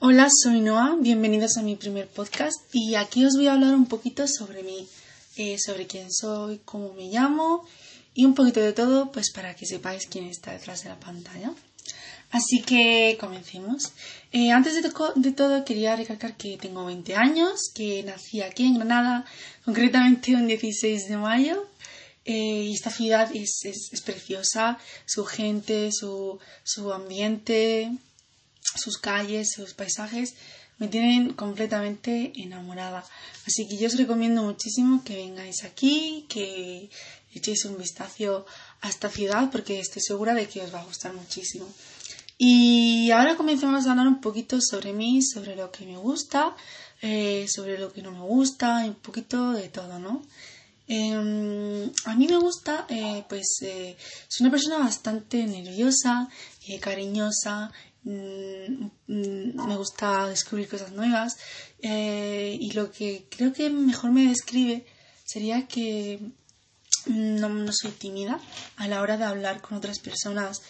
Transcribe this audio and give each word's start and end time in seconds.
Hola, 0.00 0.28
soy 0.30 0.60
Noah, 0.60 0.94
bienvenidos 1.00 1.56
a 1.56 1.62
mi 1.62 1.74
primer 1.74 2.06
podcast 2.06 2.54
y 2.72 2.94
aquí 2.94 3.24
os 3.24 3.34
voy 3.34 3.48
a 3.48 3.54
hablar 3.54 3.74
un 3.74 3.86
poquito 3.86 4.28
sobre 4.28 4.62
mí, 4.62 4.86
eh, 5.34 5.56
sobre 5.58 5.88
quién 5.88 6.12
soy, 6.12 6.60
cómo 6.64 6.92
me 6.92 7.08
llamo 7.08 7.66
y 8.14 8.24
un 8.24 8.32
poquito 8.36 8.60
de 8.60 8.72
todo, 8.72 9.10
pues 9.10 9.32
para 9.32 9.56
que 9.56 9.66
sepáis 9.66 10.06
quién 10.06 10.26
está 10.26 10.52
detrás 10.52 10.84
de 10.84 10.90
la 10.90 11.00
pantalla. 11.00 11.52
Así 12.30 12.62
que 12.62 13.16
comencemos. 13.18 13.92
Eh, 14.30 14.52
antes 14.52 14.80
de, 14.80 15.32
todo 15.32 15.64
quería 15.64 15.96
recalcar 15.96 16.36
que 16.36 16.56
tengo 16.58 16.84
20 16.84 17.16
años, 17.16 17.72
que 17.74 18.04
nací 18.04 18.40
aquí 18.40 18.66
en 18.66 18.76
Granada, 18.76 19.24
concretamente 19.64 20.36
un 20.36 20.46
16 20.46 21.08
de 21.08 21.16
mayo. 21.16 21.66
Eh, 22.24 22.68
y 22.68 22.72
esta 22.72 22.90
ciudad 22.90 23.34
es, 23.34 23.64
es, 23.64 23.88
es, 23.90 24.00
preciosa, 24.02 24.78
su 25.06 25.24
gente, 25.24 25.90
su, 25.90 26.38
su 26.62 26.92
ambiente, 26.92 27.90
sus 28.76 28.98
calles, 28.98 29.52
sus 29.54 29.74
paisajes 29.74 30.34
me 30.78 30.88
tienen 30.88 31.32
completamente 31.34 32.32
enamorada. 32.36 33.04
Así 33.46 33.66
que 33.68 33.76
yo 33.76 33.88
os 33.88 33.96
recomiendo 33.96 34.42
muchísimo 34.44 35.02
que 35.04 35.16
vengáis 35.16 35.64
aquí, 35.64 36.26
que 36.28 36.88
echéis 37.34 37.64
un 37.64 37.76
vistazo 37.78 38.46
a 38.80 38.88
esta 38.88 39.08
ciudad 39.08 39.50
porque 39.50 39.80
estoy 39.80 40.02
segura 40.02 40.34
de 40.34 40.46
que 40.46 40.62
os 40.62 40.72
va 40.72 40.80
a 40.80 40.84
gustar 40.84 41.12
muchísimo. 41.14 41.66
Y 42.38 43.10
ahora 43.10 43.36
comencemos 43.36 43.86
a 43.86 43.90
hablar 43.90 44.06
un 44.06 44.20
poquito 44.20 44.60
sobre 44.60 44.92
mí, 44.92 45.22
sobre 45.22 45.56
lo 45.56 45.72
que 45.72 45.84
me 45.84 45.96
gusta, 45.96 46.54
eh, 47.02 47.46
sobre 47.48 47.78
lo 47.78 47.92
que 47.92 48.02
no 48.02 48.12
me 48.12 48.20
gusta, 48.20 48.84
un 48.84 48.94
poquito 48.94 49.52
de 49.52 49.68
todo, 49.68 49.98
¿no? 49.98 50.22
Eh, 50.90 51.90
a 52.06 52.14
mí 52.14 52.26
me 52.26 52.38
gusta, 52.38 52.86
eh, 52.88 53.22
pues, 53.28 53.58
eh, 53.60 53.96
soy 54.26 54.46
una 54.46 54.50
persona 54.50 54.78
bastante 54.78 55.44
nerviosa, 55.44 56.28
cariñosa, 56.80 57.70
me 58.08 59.76
gusta 59.76 60.28
descubrir 60.28 60.68
cosas 60.68 60.92
nuevas 60.92 61.36
eh, 61.82 62.56
y 62.58 62.72
lo 62.72 62.90
que 62.90 63.26
creo 63.28 63.52
que 63.52 63.68
mejor 63.70 64.12
me 64.12 64.26
describe 64.26 64.86
sería 65.24 65.66
que 65.66 66.20
no, 67.06 67.48
no, 67.48 67.72
soy 67.72 67.90
tímida 67.92 68.40
a 68.76 68.88
la 68.88 69.02
hora 69.02 69.16
de 69.16 69.24
hablar 69.24 69.60
con 69.60 69.76
otras 69.76 69.98
personas 69.98 70.62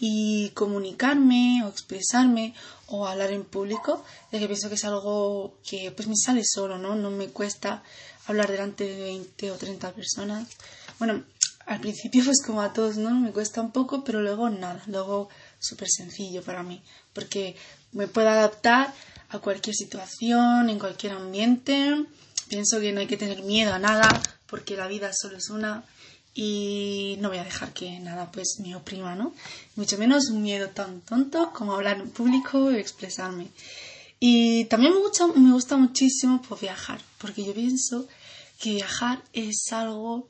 y 0.00 0.50
comunicarme 0.50 1.62
o 1.64 1.68
expresarme 1.68 2.54
o 2.86 3.06
hablar 3.06 3.32
en 3.32 3.44
público, 3.44 4.04
de 4.30 4.38
que 4.38 4.46
pienso 4.46 4.68
que 4.68 4.76
es 4.76 4.84
algo 4.84 5.58
que 5.68 5.90
pues 5.90 6.08
me 6.08 6.16
sale 6.16 6.42
solo, 6.44 6.78
¿no? 6.78 6.94
No 6.94 7.10
me 7.10 7.28
cuesta 7.28 7.82
hablar 8.26 8.50
delante 8.50 8.84
de 8.84 9.02
20 9.02 9.50
o 9.50 9.56
30 9.56 9.92
personas. 9.92 10.48
Bueno, 10.98 11.24
al 11.66 11.80
principio 11.80 12.24
pues 12.24 12.42
como 12.44 12.62
a 12.62 12.72
todos, 12.72 12.96
¿no? 12.96 13.10
Me 13.10 13.32
cuesta 13.32 13.60
un 13.60 13.72
poco, 13.72 14.04
pero 14.04 14.22
luego 14.22 14.48
nada, 14.48 14.82
luego 14.86 15.28
súper 15.58 15.88
sencillo 15.88 16.42
para 16.42 16.62
mí, 16.62 16.82
porque 17.12 17.56
me 17.92 18.06
puedo 18.06 18.28
adaptar 18.28 18.92
a 19.30 19.38
cualquier 19.38 19.74
situación, 19.74 20.70
en 20.70 20.78
cualquier 20.78 21.12
ambiente. 21.12 22.04
Pienso 22.48 22.80
que 22.80 22.92
no 22.92 23.00
hay 23.00 23.06
que 23.06 23.16
tener 23.16 23.42
miedo 23.42 23.74
a 23.74 23.78
nada, 23.78 24.08
porque 24.46 24.76
la 24.76 24.88
vida 24.88 25.10
solo 25.12 25.36
es 25.36 25.50
una 25.50 25.84
y 26.34 27.16
no 27.20 27.30
voy 27.30 27.38
a 27.38 27.44
dejar 27.44 27.72
que 27.72 27.98
nada 27.98 28.30
pues 28.30 28.58
me 28.60 28.76
oprima, 28.76 29.14
¿no? 29.14 29.34
Mucho 29.74 29.98
menos 29.98 30.30
un 30.30 30.42
miedo 30.42 30.68
tan 30.68 31.00
tonto 31.00 31.52
como 31.52 31.74
hablar 31.74 31.98
en 31.98 32.10
público 32.10 32.70
y 32.70 32.76
expresarme. 32.76 33.48
Y 34.20 34.64
también 34.66 34.94
me 34.94 35.00
gusta, 35.00 35.26
me 35.26 35.52
gusta 35.52 35.76
muchísimo 35.76 36.40
pues, 36.42 36.60
viajar, 36.60 37.00
porque 37.18 37.44
yo 37.44 37.52
pienso 37.54 38.06
que 38.60 38.70
viajar 38.70 39.22
es 39.32 39.72
algo 39.72 40.28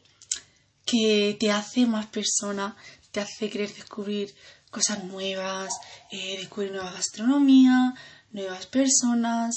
que 0.85 1.37
te 1.39 1.51
hace 1.51 1.87
más 1.87 2.07
persona, 2.07 2.77
te 3.13 3.21
hace 3.21 3.51
querer 3.51 3.75
descubrir 3.75 4.35
cosas 4.71 5.05
nuevas, 5.05 5.73
eh, 6.11 6.37
descubrir 6.39 6.73
nueva 6.73 6.93
gastronomía, 6.93 7.95
nuevas 8.33 8.67
personas, 8.67 9.55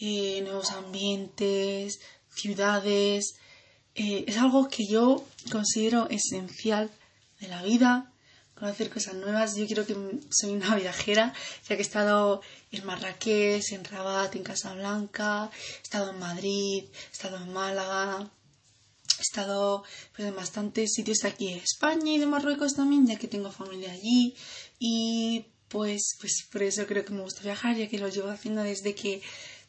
eh, 0.00 0.40
nuevos 0.42 0.70
ambientes, 0.72 2.00
ciudades. 2.34 3.34
Eh, 3.94 4.24
es 4.26 4.36
algo 4.38 4.68
que 4.68 4.86
yo 4.86 5.24
considero 5.50 6.08
esencial 6.10 6.90
de 7.40 7.48
la 7.48 7.62
vida, 7.62 8.12
conocer 8.54 8.90
cosas 8.90 9.14
nuevas. 9.14 9.56
Yo 9.56 9.66
creo 9.66 9.86
que 9.86 9.96
soy 10.30 10.50
una 10.50 10.74
viajera, 10.76 11.32
ya 11.68 11.76
que 11.76 11.82
he 11.82 11.86
estado 11.86 12.42
en 12.72 12.84
Marrakech, 12.84 13.72
en 13.72 13.84
Rabat, 13.84 14.34
en 14.34 14.42
Casablanca, 14.42 15.50
he 15.78 15.82
estado 15.82 16.10
en 16.10 16.18
Madrid, 16.18 16.84
he 16.84 17.12
estado 17.12 17.36
en 17.36 17.52
Málaga, 17.52 18.28
He 19.18 19.22
estado 19.22 19.82
pues, 20.14 20.28
en 20.28 20.36
bastantes 20.36 20.92
sitios 20.92 21.24
aquí 21.24 21.48
en 21.48 21.58
España 21.58 22.12
y 22.12 22.18
de 22.18 22.26
Marruecos 22.26 22.74
también, 22.74 23.06
ya 23.06 23.16
que 23.16 23.28
tengo 23.28 23.50
familia 23.50 23.92
allí. 23.92 24.34
Y 24.78 25.46
pues, 25.68 26.16
pues 26.20 26.46
por 26.50 26.62
eso 26.62 26.86
creo 26.86 27.04
que 27.04 27.12
me 27.12 27.22
gusta 27.22 27.42
viajar, 27.42 27.76
ya 27.76 27.88
que 27.88 27.98
lo 27.98 28.08
llevo 28.08 28.28
haciendo 28.28 28.62
desde 28.62 28.94
que, 28.94 29.22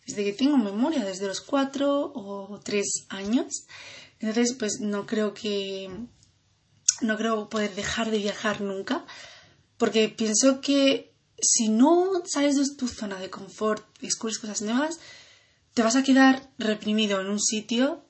desde 0.05 0.23
que 0.23 0.33
tengo 0.33 0.57
memoria, 0.57 1.03
desde 1.03 1.27
los 1.27 1.41
cuatro 1.41 2.11
o 2.15 2.59
tres 2.63 3.05
años. 3.09 3.65
Entonces, 4.19 4.55
pues 4.57 4.79
no 4.79 5.05
creo 5.05 5.33
que 5.33 5.89
no 7.01 7.17
creo 7.17 7.49
poder 7.49 7.75
dejar 7.75 8.11
de 8.11 8.17
viajar 8.17 8.61
nunca, 8.61 9.05
porque 9.77 10.09
pienso 10.09 10.61
que 10.61 11.13
si 11.41 11.69
no 11.69 12.21
sales 12.25 12.57
de 12.57 12.75
tu 12.75 12.87
zona 12.87 13.19
de 13.19 13.29
confort 13.29 13.85
descubres 14.01 14.39
cosas 14.39 14.61
nuevas, 14.61 14.99
te 15.73 15.83
vas 15.83 15.95
a 15.95 16.03
quedar 16.03 16.49
reprimido 16.57 17.21
en 17.21 17.27
un 17.27 17.39
sitio 17.39 18.03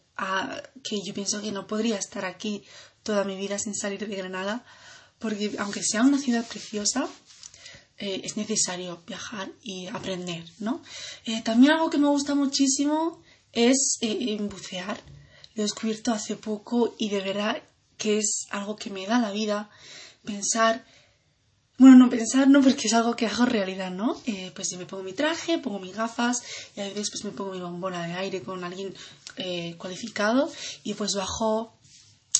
que 0.83 1.01
yo 1.05 1.13
pienso 1.13 1.41
que 1.41 1.51
no 1.51 1.67
podría 1.67 1.97
estar 1.97 2.25
aquí 2.25 2.63
toda 3.03 3.23
mi 3.23 3.37
vida 3.37 3.57
sin 3.57 3.73
salir 3.73 4.05
de 4.07 4.15
Granada, 4.15 4.65
porque 5.17 5.55
aunque 5.59 5.83
sea 5.83 6.01
una 6.01 6.19
ciudad 6.19 6.45
preciosa, 6.45 7.07
eh, 7.97 8.21
es 8.23 8.37
necesario 8.37 9.01
viajar 9.05 9.51
y 9.61 9.87
aprender, 9.87 10.45
¿no? 10.59 10.81
Eh, 11.25 11.41
también 11.41 11.73
algo 11.73 11.89
que 11.89 11.97
me 11.97 12.07
gusta 12.07 12.33
muchísimo 12.33 13.21
es 13.51 13.97
eh, 14.01 14.37
bucear. 14.39 14.97
Lo 15.53 15.63
he 15.63 15.65
descubierto 15.65 16.13
hace 16.13 16.35
poco 16.37 16.95
y 16.97 17.09
de 17.09 17.21
verdad 17.21 17.61
que 17.97 18.19
es 18.19 18.47
algo 18.51 18.77
que 18.77 18.89
me 18.89 19.05
da 19.05 19.19
la 19.19 19.31
vida 19.31 19.69
pensar 20.23 20.85
bueno, 21.79 21.95
no 21.95 22.09
pensar, 22.09 22.49
no, 22.49 22.61
porque 22.61 22.87
es 22.87 22.93
algo 22.93 23.15
que 23.15 23.25
hago 23.25 23.45
realidad, 23.45 23.89
¿no? 23.89 24.21
Eh, 24.25 24.51
pues 24.53 24.67
me 24.77 24.85
pongo 24.85 25.01
mi 25.01 25.13
traje, 25.13 25.59
pongo 25.59 25.79
mis 25.79 25.95
gafas 25.95 26.43
y 26.75 26.81
a 26.81 26.83
veces 26.83 27.09
pues 27.09 27.23
me 27.23 27.31
pongo 27.31 27.53
mi 27.53 27.61
bombona 27.61 28.05
de 28.05 28.13
aire 28.15 28.41
con 28.41 28.65
alguien 28.65 28.93
eh, 29.37 29.75
cualificado 29.77 30.51
y 30.83 30.93
pues 30.93 31.15
bajo 31.15 31.73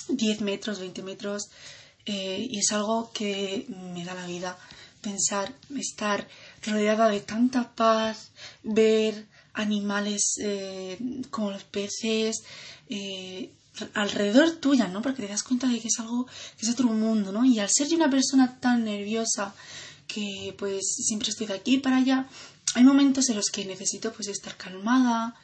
10 0.09 0.41
metros, 0.41 0.79
20 0.79 1.03
metros 1.03 1.49
eh, 2.05 2.47
y 2.49 2.59
es 2.59 2.69
algo 2.73 3.11
que 3.13 3.65
me 3.93 4.03
da 4.03 4.13
la 4.13 4.27
vida. 4.27 4.57
Pensar, 4.99 5.55
estar 5.77 6.27
rodeada 6.65 7.07
de 7.07 7.21
tanta 7.21 7.73
paz, 7.73 8.31
ver 8.63 9.25
animales 9.53 10.35
como 11.29 11.51
los 11.51 11.63
peces, 11.63 12.43
alrededor 13.93 14.51
tuya, 14.57 14.87
¿no? 14.87 15.01
Porque 15.01 15.23
te 15.23 15.27
das 15.27 15.43
cuenta 15.43 15.67
de 15.67 15.79
que 15.79 15.87
es 15.87 15.99
algo, 15.99 16.25
que 16.25 16.65
es 16.65 16.69
otro 16.71 16.87
mundo, 16.87 17.31
¿no? 17.31 17.45
Y 17.45 17.59
al 17.59 17.69
ser 17.69 17.87
yo 17.87 17.95
una 17.95 18.09
persona 18.09 18.59
tan 18.59 18.83
nerviosa 18.83 19.53
que 20.07 20.55
pues 20.57 20.81
siempre 20.95 21.29
estoy 21.29 21.47
de 21.47 21.53
aquí 21.53 21.77
para 21.77 21.97
allá, 21.97 22.27
hay 22.75 22.83
momentos 22.83 23.29
en 23.29 23.35
los 23.35 23.49
que 23.49 23.65
necesito 23.65 24.11
pues 24.11 24.27
estar 24.27 24.57
calmada, 24.57 25.35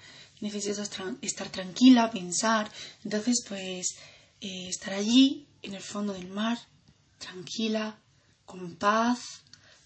necesito 0.42 0.82
estar 1.22 1.50
tranquila, 1.50 2.12
pensar, 2.12 2.72
entonces 3.04 3.44
pues 3.48 3.96
eh, 4.42 4.68
estar 4.68 4.94
allí 4.94 5.48
en 5.62 5.76
el 5.76 5.82
fondo 5.82 6.14
del 6.14 6.28
mar, 6.28 6.58
tranquila, 7.20 7.98
con 8.46 8.76
paz, 8.76 9.20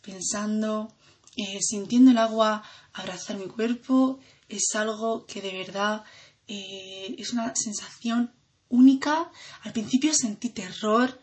pensando, 0.02 0.94
eh, 1.38 1.60
sintiendo 1.62 2.12
el 2.12 2.18
agua 2.18 2.64
abrazar 2.94 3.38
mi 3.38 3.48
cuerpo, 3.48 4.20
es 4.48 4.76
algo 4.76 5.26
que 5.26 5.42
de 5.42 5.54
verdad 5.54 6.04
eh, 6.48 7.16
es 7.18 7.34
una 7.34 7.56
sensación 7.56 8.34
única. 8.68 9.32
Al 9.64 9.72
principio 9.74 10.14
sentí 10.14 10.50
terror, 10.50 11.20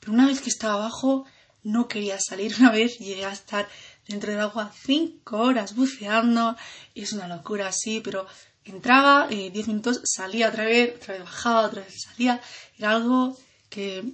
pero 0.00 0.12
una 0.12 0.26
vez 0.26 0.40
que 0.40 0.50
estaba 0.50 0.74
abajo 0.74 1.24
no 1.62 1.88
quería 1.88 2.18
salir. 2.20 2.54
Una 2.58 2.70
vez 2.70 2.98
llegué 2.98 3.24
a 3.24 3.32
estar 3.32 3.68
dentro 4.06 4.30
del 4.30 4.40
agua 4.40 4.72
cinco 4.84 5.38
horas 5.38 5.74
buceando. 5.74 6.56
Es 6.94 7.12
una 7.12 7.28
locura 7.28 7.68
así, 7.68 8.00
pero 8.00 8.26
entraba, 8.64 9.28
eh, 9.30 9.50
diez 9.50 9.66
minutos, 9.68 10.00
salía 10.04 10.48
otra 10.48 10.64
vez, 10.64 10.96
otra 10.96 11.14
vez 11.14 11.24
bajaba, 11.24 11.66
otra 11.66 11.82
vez 11.82 12.02
salía. 12.02 12.40
Era 12.78 12.92
algo 12.92 13.36
que, 13.70 14.04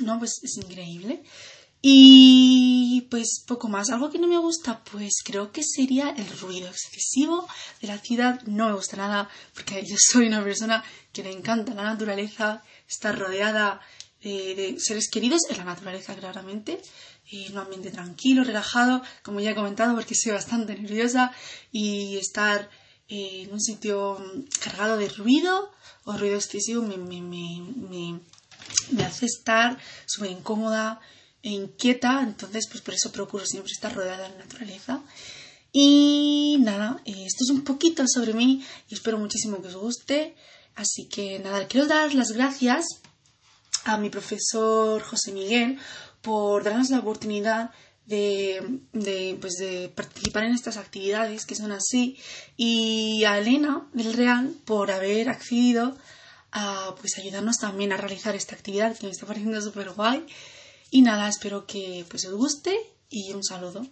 no, 0.00 0.18
pues 0.18 0.40
es 0.42 0.56
increíble. 0.56 1.22
Y 1.82 2.79
pues 3.10 3.42
poco 3.46 3.68
más. 3.68 3.90
Algo 3.90 4.10
que 4.10 4.18
no 4.18 4.28
me 4.28 4.38
gusta, 4.38 4.82
pues 4.84 5.16
creo 5.24 5.52
que 5.52 5.62
sería 5.62 6.10
el 6.10 6.28
ruido 6.38 6.68
excesivo 6.68 7.46
de 7.82 7.88
la 7.88 7.98
ciudad. 7.98 8.40
No 8.46 8.68
me 8.68 8.74
gusta 8.74 8.96
nada 8.96 9.28
porque 9.54 9.84
yo 9.84 9.96
soy 9.98 10.28
una 10.28 10.42
persona 10.42 10.84
que 11.12 11.22
le 11.22 11.32
encanta 11.32 11.74
la 11.74 11.82
naturaleza, 11.82 12.62
estar 12.88 13.18
rodeada 13.18 13.80
de, 14.22 14.76
seres 14.78 15.08
queridos 15.10 15.40
en 15.48 15.58
la 15.58 15.64
naturaleza 15.64 16.14
claramente, 16.14 16.80
en 17.30 17.52
un 17.52 17.58
ambiente 17.58 17.90
tranquilo, 17.90 18.44
relajado, 18.44 19.02
como 19.22 19.40
ya 19.40 19.50
he 19.50 19.54
comentado, 19.54 19.94
porque 19.94 20.14
soy 20.14 20.32
bastante 20.32 20.76
nerviosa 20.76 21.32
y 21.72 22.16
estar 22.16 22.70
en 23.08 23.52
un 23.52 23.60
sitio 23.60 24.18
cargado 24.62 24.96
de 24.96 25.08
ruido 25.08 25.72
o 26.04 26.16
ruido 26.16 26.36
excesivo 26.36 26.82
me, 26.82 26.96
me, 26.96 27.20
me, 27.20 29.04
hace 29.04 29.26
estar 29.26 29.78
súper 30.06 30.30
incómoda 30.30 31.00
e 31.42 31.50
inquieta, 31.50 32.22
entonces 32.22 32.66
pues 32.68 32.82
por 32.82 32.94
eso 32.94 33.12
procuro 33.12 33.46
siempre 33.46 33.72
estar 33.72 33.94
rodeada 33.94 34.28
de 34.28 34.30
la 34.30 34.44
naturaleza. 34.44 35.02
Y 35.72 36.56
nada, 36.60 37.00
esto 37.04 37.44
es 37.44 37.50
un 37.50 37.62
poquito 37.62 38.04
sobre 38.06 38.34
mí 38.34 38.64
y 38.88 38.94
espero 38.94 39.18
muchísimo 39.18 39.62
que 39.62 39.68
os 39.68 39.76
guste. 39.76 40.34
Así 40.74 41.08
que 41.08 41.38
nada, 41.38 41.66
quiero 41.68 41.86
dar 41.86 42.14
las 42.14 42.32
gracias 42.32 42.84
a 43.84 43.96
mi 43.96 44.10
profesor 44.10 45.02
José 45.02 45.32
Miguel 45.32 45.78
por 46.20 46.64
darnos 46.64 46.90
la 46.90 46.98
oportunidad 46.98 47.70
de, 48.06 48.80
de, 48.92 49.38
pues 49.40 49.54
de 49.54 49.90
participar 49.94 50.44
en 50.44 50.52
estas 50.52 50.76
actividades 50.76 51.46
que 51.46 51.54
son 51.54 51.70
así 51.70 52.18
y 52.56 53.24
a 53.24 53.38
Elena 53.38 53.88
del 53.92 54.12
Real 54.14 54.52
por 54.64 54.90
haber 54.90 55.28
accedido 55.28 55.96
a 56.50 56.94
pues 57.00 57.16
ayudarnos 57.18 57.58
también 57.58 57.92
a 57.92 57.96
realizar 57.96 58.34
esta 58.34 58.56
actividad 58.56 58.96
que 58.96 59.06
me 59.06 59.12
está 59.12 59.26
pareciendo 59.26 59.62
súper 59.62 59.90
guay 59.90 60.26
y 60.90 61.02
nada, 61.02 61.28
espero 61.28 61.66
que 61.66 62.04
pues 62.08 62.26
os 62.26 62.34
guste 62.34 62.76
y 63.08 63.32
un 63.32 63.44
saludo. 63.44 63.86